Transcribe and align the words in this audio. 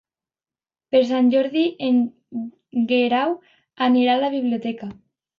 Per 0.93 1.01
Sant 1.09 1.27
Jordi 1.33 1.65
en 1.87 1.99
Guerau 2.91 3.35
anirà 3.89 4.15
a 4.15 4.23
la 4.23 4.31
biblioteca. 4.37 4.89